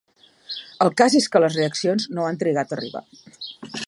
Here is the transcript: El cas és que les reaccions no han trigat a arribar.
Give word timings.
El 0.85 0.89
cas 1.01 1.17
és 1.19 1.27
que 1.35 1.41
les 1.43 1.57
reaccions 1.59 2.07
no 2.19 2.25
han 2.31 2.39
trigat 2.45 2.73
a 2.75 2.79
arribar. 2.79 3.05